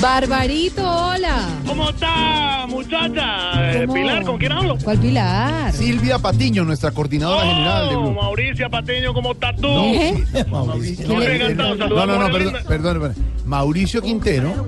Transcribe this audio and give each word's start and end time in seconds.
Barbarito, 0.00 0.82
hola. 0.88 1.48
¿Cómo 1.66 1.88
está, 1.90 2.66
muchacha? 2.68 3.72
Eh, 3.72 3.82
¿Cómo? 3.86 3.94
Pilar, 3.94 4.22
¿con 4.24 4.38
quién 4.38 4.52
hablo? 4.52 4.76
¿Cuál 4.82 4.98
Pilar? 4.98 5.72
Silvia 5.72 6.18
Patiño, 6.18 6.64
nuestra 6.64 6.90
coordinadora 6.90 7.46
general 7.46 7.88
de 7.88 7.94
Oh, 7.96 8.00
Blue. 8.02 8.12
Mauricia 8.12 8.68
Patiño, 8.68 9.14
¿cómo 9.14 9.32
estás 9.32 9.56
tú? 9.56 9.68
¿Eh? 9.68 10.24
Mauricio. 10.50 11.08
No, 11.08 11.22
Eh, 11.22 11.36
encantado, 11.36 11.74
no, 11.76 11.88
no, 11.88 12.06
no, 12.06 12.22
la 12.28 12.30
perdón, 12.30 12.54
perdón, 12.68 13.00
perdón. 13.00 13.14
Mauricio 13.46 14.02
Quintero 14.02 14.66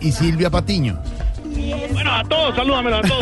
y 0.00 0.10
Silvia 0.12 0.50
Patiño. 0.50 0.98
Bueno, 1.92 2.12
a 2.12 2.22
todos, 2.24 2.54
salúdamelo 2.54 2.96
a 2.96 3.02
todos. 3.02 3.20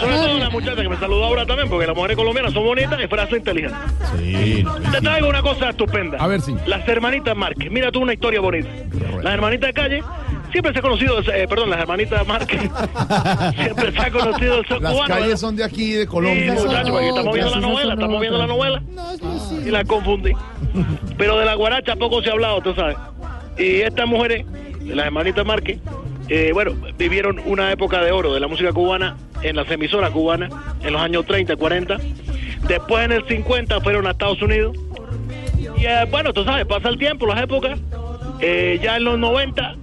Sobre 0.00 0.16
todo 0.16 0.30
a 0.36 0.38
la 0.38 0.50
muchacha 0.50 0.82
que 0.82 0.88
me 0.88 0.96
saludó 0.98 1.24
ahora 1.24 1.44
también, 1.46 1.68
porque 1.68 1.86
las 1.86 1.94
mujeres 1.96 2.16
colombianas 2.16 2.52
son 2.52 2.64
bonitas 2.64 2.98
y 3.02 3.06
frases 3.06 3.38
inteligentes. 3.38 3.78
Sí, 4.18 4.64
Te 4.92 5.00
traigo 5.00 5.28
una 5.28 5.42
cosa 5.42 5.70
estupenda. 5.70 6.18
A 6.18 6.26
ver, 6.26 6.40
sí. 6.40 6.54
Las 6.66 6.86
hermanitas 6.88 7.36
Márquez. 7.36 7.70
Mira 7.70 7.90
tú 7.90 8.00
una 8.00 8.12
historia 8.14 8.40
bonita. 8.40 8.68
Las 9.22 9.34
hermanitas 9.34 9.68
de 9.68 9.72
calle 9.74 10.02
siempre 10.56 10.72
se 10.72 10.78
ha 10.78 10.82
conocido, 10.82 11.20
eh, 11.20 11.46
perdón, 11.48 11.68
las 11.68 11.80
hermanitas 11.80 12.26
Márquez. 12.26 12.60
siempre 13.62 13.92
se 13.92 13.98
ha 14.00 14.10
conocido 14.10 14.58
el 14.60 14.66
sol 14.66 14.82
Las 14.82 14.92
cubano. 14.92 15.08
calles 15.08 15.26
¿verdad? 15.26 15.36
son 15.40 15.56
de 15.56 15.64
aquí, 15.64 15.92
de 15.92 16.00
Sí, 16.02 16.06
Colombia. 16.06 16.54
muchachos, 16.54 17.00
estamos 17.00 17.34
viendo 17.34 17.50
la 17.50 17.60
novela, 17.60 17.90
son 17.90 17.92
estamos 17.92 18.20
viendo 18.20 18.38
la 18.38 18.46
novela. 18.46 18.82
Y 19.66 19.70
la 19.70 19.84
confundí. 19.84 20.32
Pero 21.18 21.38
de 21.38 21.44
la 21.44 21.54
guaracha 21.54 21.94
poco 21.96 22.22
se 22.22 22.30
ha 22.30 22.32
hablado, 22.32 22.62
tú 22.62 22.74
sabes. 22.74 22.96
Y 23.58 23.80
estas 23.82 24.06
mujeres, 24.06 24.46
las 24.84 25.06
hermanitas 25.06 25.44
Márquez, 25.44 25.78
eh, 26.28 26.50
bueno, 26.54 26.72
vivieron 26.96 27.38
una 27.44 27.70
época 27.70 28.00
de 28.02 28.12
oro 28.12 28.32
de 28.32 28.40
la 28.40 28.48
música 28.48 28.72
cubana 28.72 29.16
en 29.42 29.56
las 29.56 29.70
emisoras 29.70 30.10
cubanas, 30.10 30.50
en 30.82 30.92
los 30.94 31.02
años 31.02 31.26
30, 31.26 31.54
40. 31.56 31.98
Después 32.66 33.04
en 33.04 33.12
el 33.12 33.26
50 33.28 33.80
fueron 33.82 34.06
a 34.06 34.12
Estados 34.12 34.40
Unidos. 34.40 34.74
Y 35.78 35.84
eh, 35.84 36.06
bueno, 36.10 36.32
tú 36.32 36.44
sabes, 36.44 36.64
pasa 36.66 36.88
el 36.88 36.96
tiempo, 36.98 37.26
las 37.26 37.42
épocas. 37.42 37.78
Eh, 38.40 38.80
ya 38.82 38.96
en 38.96 39.04
los 39.04 39.18
90 39.18 39.76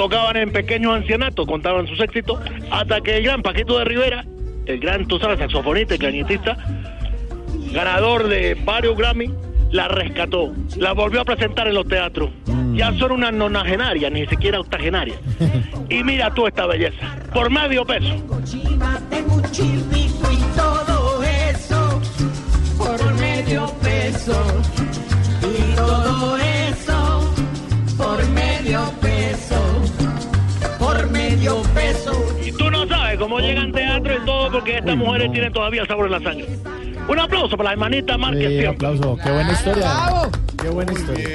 tocaban 0.00 0.38
en 0.38 0.50
pequeños 0.50 0.94
ancianatos, 0.94 1.46
contaban 1.46 1.86
sus 1.86 2.00
éxitos, 2.00 2.40
hasta 2.70 3.02
que 3.02 3.18
el 3.18 3.24
gran 3.24 3.42
Paquito 3.42 3.76
de 3.76 3.84
Rivera, 3.84 4.24
el 4.64 4.80
gran, 4.80 5.06
tú 5.06 5.18
sabes, 5.18 5.38
saxofonista 5.38 5.94
y 5.94 5.98
clarinetista, 5.98 6.56
ganador 7.70 8.26
de 8.28 8.54
varios 8.64 8.96
Grammy, 8.96 9.30
la 9.70 9.88
rescató, 9.88 10.54
la 10.78 10.94
volvió 10.94 11.20
a 11.20 11.24
presentar 11.26 11.68
en 11.68 11.74
los 11.74 11.86
teatros. 11.86 12.30
Ya 12.72 12.94
son 12.94 13.12
unas 13.12 13.34
nonagenarias, 13.34 14.10
ni 14.10 14.26
siquiera 14.26 14.60
octogenarias. 14.60 15.18
Y 15.90 16.04
mira 16.04 16.32
tú 16.32 16.46
esta 16.46 16.66
belleza, 16.66 17.18
por 17.34 17.50
medio 17.50 17.84
peso. 17.84 18.14
Cómo 33.30 33.40
llegan 33.40 33.70
teatro 33.72 34.12
y 34.20 34.26
todo 34.26 34.50
porque 34.50 34.78
estas 34.78 34.96
mujeres 34.96 35.30
tienen 35.30 35.52
todavía 35.52 35.86
sabor 35.86 36.06
en 36.06 36.12
la 36.12 36.20
sangre. 36.20 36.46
Un 37.08 37.18
aplauso 37.18 37.56
para 37.56 37.68
la 37.70 37.72
hermanita 37.72 38.18
Márquez 38.18 38.60
Sí, 38.60 38.66
aplauso. 38.66 39.16
Qué 39.22 39.30
buena 39.30 39.52
historia. 39.52 39.86
Qué 40.60 40.68
buena 40.68 40.92
historia. 40.92 41.28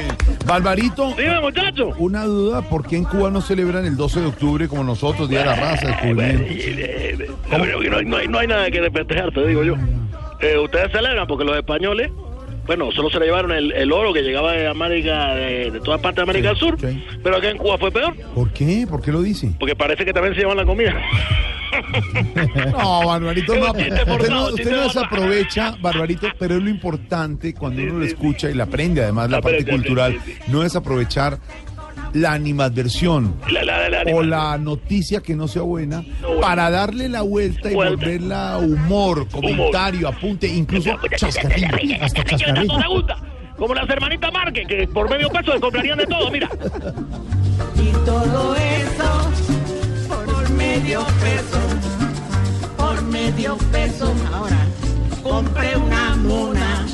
Barbarito, 0.46 1.14
Dime, 1.18 1.40
muchacho. 1.42 1.94
una 1.98 2.26
duda, 2.26 2.62
¿por 2.62 2.86
qué 2.86 2.98
en 2.98 3.06
Cuba 3.06 3.32
no 3.32 3.42
celebran 3.42 3.86
el 3.86 3.96
12 3.98 4.20
de 4.22 4.26
octubre 4.28 4.68
como 4.68 4.84
nosotros, 4.84 5.30
Día 5.30 5.40
de 5.40 5.46
la 5.46 5.56
Raza, 5.56 5.88
descubrimiento? 5.88 6.44
Eh, 6.44 7.18
eh, 7.20 7.30
no, 7.90 7.98
hay- 7.98 8.06
no 8.06 8.18
hay, 8.18 8.28
no 8.28 8.38
hay 8.40 8.48
nada 8.48 8.70
que 8.70 8.90
festejar, 8.92 9.32
te 9.32 9.48
digo 9.48 9.64
yo. 9.64 9.76
Eh, 10.42 10.58
ustedes 10.58 10.92
celebran 10.92 11.26
porque 11.28 11.46
los 11.46 11.58
españoles, 11.58 12.12
bueno, 12.66 12.92
solo 12.92 13.10
se 13.10 13.20
le 13.20 13.26
llevaron 13.26 13.52
el, 13.52 13.72
el 13.72 13.92
oro 13.92 14.14
que 14.14 14.22
llegaba 14.22 14.54
de 14.54 14.68
América, 14.68 15.36
de, 15.36 15.72
de 15.72 15.80
toda 15.82 15.98
parte 15.98 16.18
de 16.18 16.24
América 16.24 16.50
del 16.50 16.58
Sur, 16.58 16.78
pero 17.24 17.38
acá 17.38 17.50
en 17.50 17.58
Cuba 17.58 17.78
fue 17.78 17.92
peor, 17.92 18.16
¿Por 18.34 18.52
qué? 18.52 18.86
¿Por 18.90 19.02
qué 19.02 19.12
lo 19.12 19.22
dice? 19.22 19.52
porque 19.60 19.76
parece 19.76 20.04
que 20.06 20.14
también 20.14 20.34
se 20.34 20.42
llevan 20.42 20.58
la 20.58 20.66
comida. 20.66 20.96
No, 22.72 23.06
Barbarito, 23.08 23.54
no, 23.56 23.72
usted 23.72 24.30
no, 24.30 24.48
usted 24.48 24.72
no 24.72 24.84
desaprovecha, 24.84 25.76
Barbarito, 25.82 26.28
pero 26.40 26.56
es 26.56 26.64
lo 26.64 26.70
importante 26.70 27.54
cuando 27.54 27.82
uno 27.84 28.00
lo 28.00 28.06
escucha 28.06 28.50
y 28.50 28.54
le 28.54 28.64
aprende 28.64 29.04
además 29.04 29.30
la 29.30 29.42
parte 29.42 29.66
cultural, 29.66 30.18
no 30.48 30.62
desaprovechar 30.62 31.38
la 32.16 32.34
animadversión 32.34 33.36
La- 33.50 33.64
la- 33.64 33.90
la- 33.90 34.04
o 34.14 34.24
la 34.24 34.58
noticia 34.58 35.22
que 35.22 35.36
no 35.36 35.48
sea 35.48 35.62
buena 35.64 36.04
bueno. 36.22 36.40
para 36.42 36.70
darle 36.70 37.10
la 37.10 37.22
vuelta 37.22 37.70
y 37.72 37.76
Vuelta. 37.76 37.96
volverla 37.96 38.58
humor, 38.60 39.28
comentario, 39.30 40.08
apunte, 40.08 40.48
incluso 40.48 40.92
chascarrillo, 41.18 41.96
hasta 42.02 42.24
chascarrillo. 42.24 42.74
Como 43.58 43.74
las 43.74 43.90
hermanitas 43.90 44.32
Márquez, 44.34 44.68
que 44.68 44.88
por 44.88 45.10
medio 45.10 45.30
peso 45.30 45.54
se 45.54 45.60
comprarían 45.60 45.98
de 45.98 46.06
todo, 46.08 46.30
mira. 46.32 46.50
Y 47.82 47.92
todo 48.06 48.56
eso 48.56 49.32
por 50.10 50.50
medio 50.52 51.00
peso. 51.22 51.60
Por 52.78 53.02
medio 53.04 53.58
peso. 53.72 54.14
Ahora 54.34 54.58
compré 55.24 55.76
una 55.78 56.16
mona. 56.16 56.86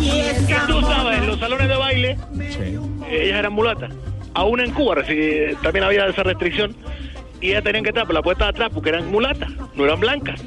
Y 0.00 0.06
Y 0.06 0.10
esa 0.20 0.66
tú 0.66 0.80
sabes, 0.80 1.18
en 1.18 1.26
los 1.26 1.38
salones 1.38 1.68
de 1.68 1.76
baile, 1.76 2.18
eh, 2.40 2.78
ellas 3.10 3.38
eran 3.38 3.52
mulatas. 3.52 3.90
Aún 4.34 4.60
en 4.60 4.70
Cuba 4.72 4.96
reci- 4.96 5.56
también 5.62 5.84
había 5.84 6.06
esa 6.06 6.22
restricción. 6.22 6.74
Y 7.40 7.50
ellas 7.50 7.64
tenían 7.64 7.82
que 7.84 7.90
estar 7.90 8.04
por 8.04 8.14
la 8.14 8.22
puerta 8.22 8.44
de 8.44 8.50
atrás 8.50 8.70
porque 8.72 8.90
eran 8.90 9.10
mulatas, 9.10 9.48
no 9.74 9.84
eran 9.84 9.98
blancas. 10.00 10.40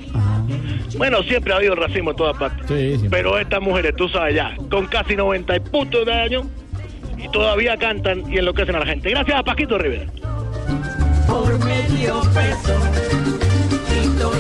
Bueno, 0.98 1.24
siempre 1.24 1.52
ha 1.54 1.56
habido 1.58 1.74
racismo 1.74 2.12
en 2.12 2.16
todas 2.16 2.38
partes. 2.38 2.68
Sí. 2.68 3.08
Pero 3.10 3.40
estas 3.40 3.62
mujeres, 3.62 3.96
tú 3.96 4.08
sabes 4.10 4.36
ya, 4.36 4.56
con 4.70 4.86
casi 4.86 5.16
90 5.16 5.56
y 5.56 5.60
puntos 5.60 6.06
de 6.06 6.14
años, 6.14 6.46
y 7.18 7.28
todavía 7.30 7.78
cantan 7.78 8.32
y 8.32 8.38
enloquecen 8.38 8.76
a 8.76 8.80
la 8.80 8.86
gente. 8.86 9.10
Gracias 9.10 9.38
a 9.40 9.44
Paquito 9.44 9.78
Rivera. 9.80 10.06
por 11.28 11.58
medio 11.66 12.22
peso. 12.32 12.80
Y 13.90 14.20
todo 14.20 14.34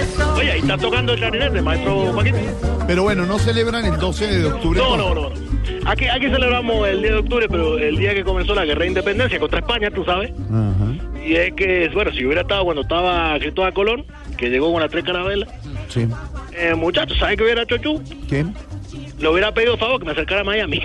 eso. 0.00 0.34
Oye, 0.34 0.52
ahí 0.52 0.60
está 0.60 0.76
tocando 0.78 1.12
el 1.12 1.18
clarinete, 1.20 1.62
maestro 1.62 2.12
Paquito. 2.16 2.38
Pero 2.88 3.02
bueno, 3.04 3.24
no 3.26 3.38
celebran 3.38 3.84
el 3.84 3.96
12 3.96 4.26
de 4.26 4.46
octubre. 4.46 4.80
No, 4.80 4.96
no, 4.96 5.14
no. 5.14 5.30
no. 5.30 5.41
Aquí, 5.84 6.06
aquí 6.06 6.26
celebramos 6.28 6.86
el 6.88 7.00
10 7.00 7.12
de 7.12 7.18
octubre, 7.18 7.46
pero 7.48 7.78
el 7.78 7.96
día 7.96 8.14
que 8.14 8.22
comenzó 8.24 8.54
la 8.54 8.64
guerra 8.64 8.82
de 8.82 8.88
independencia 8.88 9.38
contra 9.40 9.58
España, 9.58 9.90
tú 9.90 10.04
sabes. 10.04 10.30
Ajá, 10.50 11.20
Y 11.26 11.34
es 11.34 11.52
que, 11.54 11.88
bueno, 11.92 12.12
si 12.12 12.24
hubiera 12.24 12.42
estado 12.42 12.64
cuando 12.64 12.82
estaba 12.82 13.36
Cristóbal 13.40 13.72
Colón, 13.74 14.04
que 14.36 14.48
llegó 14.48 14.72
con 14.72 14.80
las 14.80 14.90
tres 14.90 15.04
carabelas, 15.04 15.48
sí. 15.88 16.06
eh, 16.56 16.74
muchachos, 16.74 17.18
¿sabes 17.18 17.36
qué 17.36 17.42
hubiera 17.44 17.62
hecho? 17.62 17.76
¿Qué? 18.28 18.44
Le 19.22 19.28
hubiera 19.28 19.54
pedido 19.54 19.78
favor 19.78 20.00
que 20.00 20.06
me 20.06 20.10
acercara 20.10 20.40
a 20.40 20.44
Miami. 20.44 20.82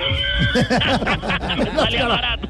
me 1.57 1.71
salía 1.75 2.07
barato. 2.07 2.47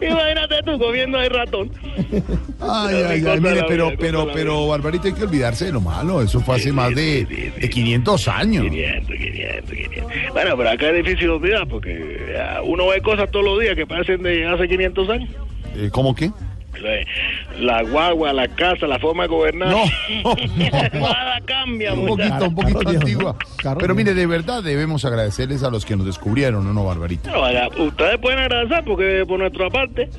Imagínate 0.00 0.62
tú 0.64 0.78
comiendo 0.80 1.16
ahí 1.16 1.28
ratón. 1.28 1.70
Ay, 2.60 2.96
ay, 3.08 3.24
ay, 3.24 3.40
mire, 3.40 3.64
pero, 3.68 3.92
pero, 3.96 4.28
pero, 4.32 4.66
Barbarito, 4.66 5.06
hay 5.06 5.14
que 5.14 5.22
olvidarse 5.22 5.66
de 5.66 5.72
lo 5.72 5.80
malo. 5.80 6.22
Eso 6.22 6.40
fue 6.40 6.56
hace 6.56 6.72
más 6.72 6.92
de, 6.92 7.24
de 7.56 7.70
500 7.70 8.26
años. 8.26 8.64
500, 8.64 9.16
500, 9.16 9.70
500. 9.70 10.32
Bueno, 10.32 10.56
pero 10.56 10.70
acá 10.70 10.90
es 10.90 11.04
difícil 11.04 11.30
olvidar 11.30 11.68
porque 11.68 11.92
eh, 11.92 12.44
uno 12.64 12.88
ve 12.88 13.00
cosas 13.02 13.30
todos 13.30 13.44
los 13.44 13.60
días 13.60 13.76
que 13.76 13.86
parecen 13.86 14.24
de 14.24 14.44
hace 14.44 14.66
500 14.66 15.08
años. 15.08 15.30
Eh, 15.76 15.88
¿Cómo 15.92 16.16
qué? 16.16 16.32
La 17.58 17.82
guagua, 17.82 18.32
la 18.32 18.48
casa, 18.48 18.86
la 18.86 18.98
forma 18.98 19.24
de 19.24 19.28
gobernar. 19.28 19.68
No, 19.68 19.84
Nada 20.94 21.40
cambia, 21.44 21.94
un 21.94 22.06
poquito, 22.06 22.44
un 22.46 22.54
poquito 22.54 22.88
antigua. 22.88 23.36
Pero 23.78 23.94
mire, 23.94 24.14
de 24.14 24.26
verdad 24.26 24.62
debemos 24.62 25.04
agradecerles 25.04 25.62
a 25.62 25.70
los 25.70 25.84
que 25.84 25.96
nos 25.96 26.06
descubrieron, 26.06 26.64
¿no, 26.64 26.72
no, 26.72 26.84
Barbarito? 26.84 27.30
Bueno, 27.30 27.42
vaya, 27.42 27.68
ustedes 27.78 28.18
pueden 28.18 28.38
agradecer 28.40 28.84
porque 28.84 29.24
por 29.26 29.38
nuestra 29.38 29.70
parte 29.70 30.10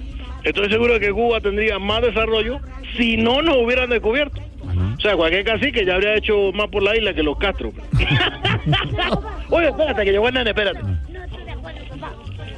estoy 0.43 0.69
seguro 0.69 0.93
de 0.93 0.99
que 0.99 1.11
Cuba 1.11 1.39
tendría 1.41 1.77
más 1.79 2.01
desarrollo 2.01 2.59
si 2.95 3.17
no 3.17 3.41
nos 3.41 3.57
hubieran 3.57 3.89
descubierto. 3.89 4.41
O 4.97 4.99
sea, 4.99 5.15
cualquier 5.15 5.45
cacique 5.45 5.85
ya 5.85 5.95
habría 5.95 6.15
hecho 6.15 6.51
más 6.53 6.67
por 6.67 6.83
la 6.83 6.95
isla 6.95 7.13
que 7.13 7.23
los 7.23 7.37
Castro. 7.37 7.71
Oye, 9.49 9.69
espérate, 9.69 10.03
que 10.03 10.11
llegó 10.11 10.27
el 10.27 10.33
nene, 10.33 10.49
espérate. 10.49 10.81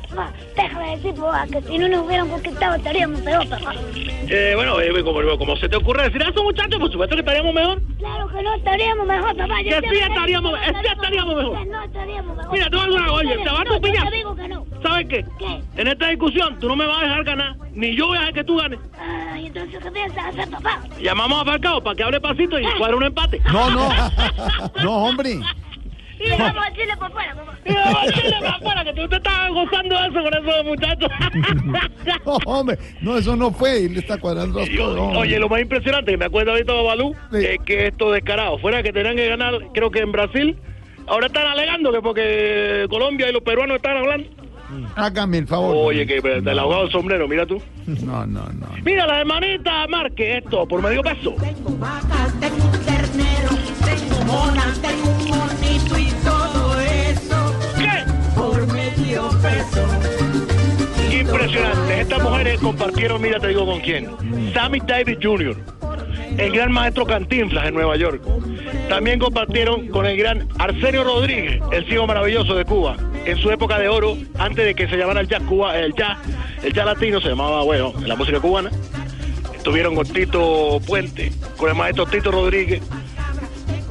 Papá, 0.10 0.34
déjame 0.56 0.96
decir, 0.98 1.14
papá, 1.16 1.46
que 1.52 1.62
si 1.62 1.78
no 1.78 1.88
nos 1.88 2.06
hubieran 2.06 2.30
conquistado 2.30 2.76
estaríamos 2.76 3.22
peor, 3.22 3.48
papá. 3.48 3.74
Eh, 4.32 4.54
bueno, 4.56 4.80
eh, 4.82 5.04
como, 5.04 5.38
como 5.38 5.56
se 5.58 5.70
te 5.70 5.76
ocurre 5.78 6.04
decir 6.04 6.22
eso, 6.22 6.44
muchachos, 6.44 6.80
por 6.80 6.92
supuesto 6.92 7.16
que 7.16 7.20
estaríamos 7.22 7.54
mejor. 7.54 7.82
Claro 8.00 8.28
que 8.28 8.42
no 8.44 8.54
estaríamos 8.56 9.06
mejor, 9.08 9.36
papá. 9.38 9.62
Yo 9.62 9.82
Que 9.82 9.90
sí 9.90 9.96
estaríamos- 10.00 10.54
que 10.60 10.66
sí 10.74 10.88
estaríamos 10.92 11.36
mejor. 11.36 11.60
Que 11.60 11.66
no 11.70 11.84
estaríamos 11.84 12.38
mejor. 12.38 12.52
Mira, 12.54 12.70
tú 12.70 12.80
alguna 12.80 13.12
oye, 13.14 13.38
te 13.38 13.50
vas 13.50 13.60
a 13.62 13.64
tu 13.66 13.74
No, 13.74 13.80
te 13.82 13.92
digo 14.16 14.36
que 14.36 14.48
no. 14.48 14.66
¿sabes 14.82 15.08
qué? 15.10 15.26
¿Qué? 15.38 15.62
En 15.78 15.88
esta 15.88 16.08
discusión 16.08 16.58
tú 16.60 16.68
no 16.68 16.76
me 16.76 16.88
vas 16.88 16.98
a 17.00 17.02
dejar 17.04 17.24
ganar, 17.24 17.56
ni 17.74 17.96
yo 17.96 18.08
voy 18.08 18.18
a 18.18 18.22
dejar 18.22 18.34
que 18.34 18.44
tú 18.46 18.58
ganes. 18.58 18.80
Ay, 19.00 19.46
entonces, 19.48 19.80
¿qué 19.84 19.92
piensas 19.92 20.26
hacer, 20.26 20.50
papá? 20.50 20.80
Llamamos 21.00 21.42
a 21.42 21.46
Falcao 21.46 21.84
para 21.84 21.96
que 21.96 22.04
hable 22.04 22.20
pasito 22.20 22.58
y 22.60 22.66
cuadre 22.78 22.96
un 22.96 23.04
empate. 23.04 23.40
No, 23.52 23.70
no. 23.70 23.90
No, 24.84 24.96
hombre. 25.04 25.40
Y 26.20 26.30
vamos 26.38 26.66
a 26.66 26.74
Chile 26.74 26.94
por 27.00 27.12
fuera, 27.12 27.34
papá. 27.36 27.58
Y 27.66 27.74
vamos 27.74 27.98
a 28.02 28.12
Chile 28.12 28.36
para 28.40 28.56
afuera, 28.56 28.84
que 28.84 28.94
tú 28.94 29.08
te 29.08 29.16
estás 29.16 29.50
gozando 29.52 29.96
de 30.02 30.08
eso 30.08 30.22
con 30.24 30.34
esos 30.34 30.66
muchachos. 30.66 31.12
No, 32.26 32.38
hombre. 32.46 32.78
No, 33.02 33.18
eso 33.18 33.36
no 33.36 33.52
fue. 33.52 33.86
Él 33.86 33.98
está 33.98 34.18
cuadrando 34.18 34.60
las 34.60 34.70
Y, 34.70 34.78
cosas. 34.78 34.98
hombre. 35.00 35.20
Oye, 35.20 35.40
lo 35.40 35.50
más 35.50 35.62
impresionante 35.62 36.12
que 36.12 36.18
me 36.18 36.26
acuerdo 36.26 36.52
ahorita 36.52 36.74
de 36.74 36.84
Balú 36.84 37.16
Sí. 37.32 37.46
es 37.46 37.58
que 37.66 37.88
estos 37.88 38.14
descarados, 38.14 38.60
fuera 38.62 38.84
que 38.84 38.92
tenían 38.92 39.16
que 39.16 39.28
ganar, 39.28 39.54
creo 39.74 39.90
que 39.92 40.00
en 40.00 40.12
Brasil, 40.12 40.58
ahora 41.08 41.28
están 41.28 41.48
alegando 41.48 41.92
que 41.92 42.02
porque 42.02 42.86
Colombia 42.90 43.30
y 43.30 43.34
los 43.34 43.42
peruanos 43.44 43.78
están 43.78 43.98
hablando. 43.98 44.28
Hágame 44.96 45.40
el 45.40 45.48
favor. 45.48 45.76
Oye, 45.78 46.06
que 46.06 46.22
del 46.22 46.60
ahogado 46.60 46.84
el 46.84 46.92
sombrero, 46.92 47.28
mira 47.28 47.46
tú. 47.46 47.62
No, 47.88 48.26
no, 48.28 48.44
no. 48.54 48.68
Mira, 48.84 49.08
la 49.08 49.22
hermanita 49.22 49.88
Márquez, 49.88 50.44
esto, 50.44 50.68
por 50.68 50.82
medio 50.82 51.02
peso. 51.02 51.34
Tengo 51.40 51.76
vacas, 51.78 52.40
tengo 52.40 52.66
un 52.66 52.86
ternero, 52.86 53.50
tengo 53.86 54.26
monas, 54.26 54.80
tengo 54.82 55.10
Estas 62.20 62.32
mujeres 62.32 62.60
compartieron, 62.60 63.22
mira, 63.22 63.40
te 63.40 63.48
digo 63.48 63.66
con 63.66 63.80
quién. 63.80 64.10
Sammy 64.54 64.82
Davis 64.86 65.18
Jr., 65.24 65.56
el 66.38 66.52
gran 66.52 66.70
maestro 66.70 67.06
Cantinflas 67.06 67.68
en 67.68 67.74
Nueva 67.74 67.96
York. 67.96 68.22
También 68.90 69.20
compartieron 69.20 69.88
con 69.88 70.06
el 70.06 70.18
gran 70.18 70.46
Arsenio 70.58 71.06
Rodríguez, 71.06 71.62
el 71.72 71.86
ciego 71.86 72.08
maravilloso 72.08 72.56
de 72.56 72.66
Cuba, 72.66 72.98
en 73.24 73.38
su 73.38 73.50
época 73.52 73.80
de 73.80 73.88
oro, 73.88 74.18
antes 74.38 74.66
de 74.66 74.76
que 74.76 74.90
se 74.90 74.98
llamara 74.98 75.22
el 75.22 75.30
jazz 75.30 75.44
Cuba, 75.44 75.80
el 75.80 75.94
jazz, 75.94 76.18
el 76.62 76.74
latino 76.74 77.22
se 77.22 77.30
llamaba, 77.30 77.64
bueno, 77.64 77.94
en 77.98 78.10
la 78.10 78.18
música 78.18 78.42
cubana. 78.42 78.70
Estuvieron 79.56 79.96
con 79.96 80.06
Tito 80.06 80.82
Puente, 80.86 81.32
con 81.56 81.70
el 81.70 81.76
maestro 81.76 82.06
Tito 82.06 82.32
Rodríguez, 82.32 82.82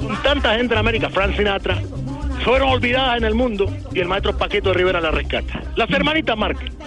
con 0.02 0.14
tanta 0.22 0.54
gente 0.54 0.74
en 0.74 0.80
América, 0.80 1.08
Frank 1.08 1.34
Sinatra, 1.34 1.80
fueron 2.44 2.68
olvidadas 2.68 3.16
en 3.16 3.24
el 3.24 3.34
mundo 3.34 3.74
y 3.94 4.00
el 4.00 4.08
maestro 4.08 4.36
Paquito 4.36 4.74
Rivera 4.74 5.00
la 5.00 5.12
rescata. 5.12 5.62
Las 5.76 5.90
hermanitas 5.90 6.36
Márquez. 6.36 6.77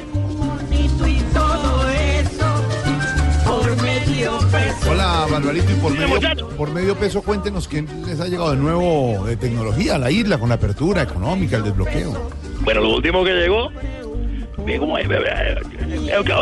Y 5.53 5.61
por 5.81 5.91
medio, 5.91 6.47
por 6.57 6.71
medio 6.71 6.95
peso, 6.95 7.21
cuéntenos 7.21 7.67
quién 7.67 7.87
les 8.05 8.19
ha 8.19 8.27
llegado 8.27 8.51
de 8.51 8.57
nuevo 8.57 9.25
de 9.25 9.35
tecnología 9.35 9.95
a 9.95 9.97
la 9.97 10.09
isla 10.11 10.37
con 10.37 10.49
la 10.49 10.55
apertura 10.55 11.01
económica, 11.01 11.57
el 11.57 11.63
desbloqueo. 11.63 12.29
Bueno, 12.61 12.81
lo 12.81 12.95
último 12.95 13.23
que 13.23 13.33
llegó, 13.33 13.71
es, 14.67 14.79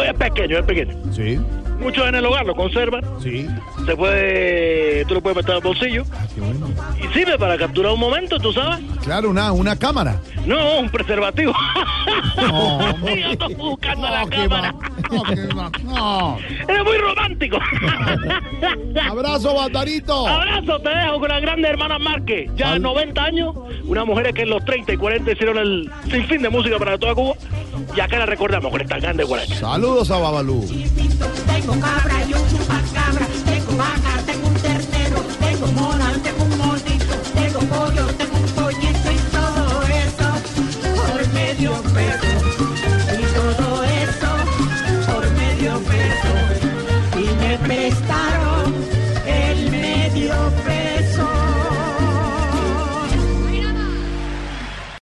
es 0.07 0.13
pequeño, 0.15 0.59
es 0.59 0.65
pequeño. 0.65 0.95
Sí, 1.13 1.39
Muchos 1.79 2.07
en 2.09 2.15
el 2.15 2.25
hogar 2.25 2.45
lo 2.45 2.55
conservan, 2.55 3.01
sí. 3.23 3.47
se 3.85 3.95
puede, 3.95 5.05
tú 5.05 5.13
lo 5.13 5.21
puedes 5.21 5.37
meter 5.37 5.55
al 5.55 5.61
bolsillo 5.61 6.03
Qué 6.35 6.41
bueno. 6.41 6.67
y 7.01 7.07
sirve 7.13 7.37
para 7.37 7.57
capturar 7.57 7.93
un 7.93 7.99
momento, 8.01 8.37
¿tú 8.37 8.51
sabes? 8.51 8.79
Claro, 9.01 9.29
una, 9.29 9.53
una 9.53 9.77
cámara. 9.77 10.19
No, 10.45 10.79
un 10.81 10.89
preservativo. 10.89 11.53
No, 12.47 12.79
Sí, 13.07 13.21
yo 13.21 13.29
estoy 13.31 13.53
buscando 13.55 14.09
la 14.09 14.25
qué 14.29 14.37
cámara. 14.37 14.73
va- 14.73 14.89
no, 15.53 15.71
no. 15.83 16.37
Eres 16.67 16.83
muy 16.83 16.97
romántico. 16.97 17.57
Abrazo, 19.09 19.55
Barbarito. 19.55 20.27
Abrazo, 20.27 20.79
te 20.79 20.89
dejo 20.89 21.19
con 21.19 21.29
la 21.29 21.39
grande 21.39 21.67
hermana 21.67 21.99
Márquez. 21.99 22.49
Ya 22.55 22.67
Sal- 22.71 22.81
90 22.81 23.23
años, 23.23 23.55
una 23.85 24.05
mujer 24.05 24.33
que 24.33 24.43
en 24.43 24.49
los 24.49 24.63
30 24.65 24.93
y 24.93 24.97
40 24.97 25.31
hicieron 25.31 25.57
el 25.57 25.91
sinfín 26.09 26.41
de 26.41 26.49
música 26.49 26.77
para 26.77 26.97
toda 26.97 27.15
Cuba. 27.15 27.33
Y 27.95 27.99
acá 27.99 28.19
la 28.19 28.25
recordamos 28.25 28.71
con 28.71 28.81
esta 28.81 28.97
grande 28.99 29.23
guaracha. 29.23 29.55
Saludos 29.55 30.11
a 30.11 30.17
Babalú. 30.19 30.65
Tengo 30.67 31.79
cabra 31.79 32.15
y 32.27 32.33
un 32.33 32.47
chupacabra, 32.49 33.27
tengo 33.45 33.77
vaca, 33.77 34.23
tengo 34.25 34.47
un 34.47 34.53
ternero, 34.55 35.21
tengo 35.39 35.67
mona, 35.81 36.11
tengo 36.23 36.43
un 36.43 36.57
monito, 36.57 37.15
tengo 37.33 37.59
pollo, 37.59 38.05
tengo 38.15 38.37
un 38.37 38.51
pollito 38.53 39.11
y 39.11 39.17
todo 39.31 39.83
eso 39.83 40.95
por 40.95 41.33
medio 41.33 41.71
peso. 41.93 42.28